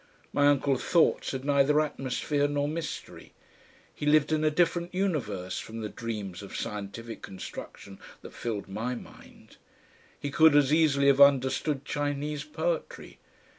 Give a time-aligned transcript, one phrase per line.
[0.33, 3.33] My uncle's thoughts had neither atmosphere nor mystery.
[3.93, 8.95] He lived in a different universe from the dreams of scientific construction that filled my
[8.95, 9.57] mind.
[10.19, 13.19] He could as easily have understood Chinese poetry.